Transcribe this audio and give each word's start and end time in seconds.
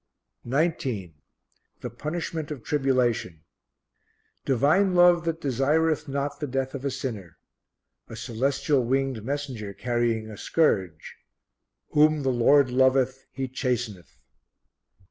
19. 0.45 1.13
The 1.81 1.91
Punishment 1.91 2.49
of 2.49 2.63
Tribulation. 2.63 3.43
Divine 4.45 4.95
Love 4.95 5.25
that 5.25 5.39
desireth 5.41 6.07
not 6.07 6.39
the 6.39 6.47
death 6.47 6.73
of 6.73 6.83
a 6.83 6.89
sinner. 6.89 7.37
A 8.09 8.15
celestial 8.15 8.83
winged 8.83 9.23
messenger 9.23 9.75
carrying 9.75 10.27
a 10.31 10.37
scourge: 10.37 11.17
"Whom 11.91 12.23
the 12.23 12.31
Lord 12.33 12.71
loveth 12.71 13.27
He 13.31 13.47
chasteneth." 13.47 14.17